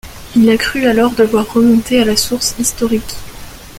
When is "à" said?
2.01-2.05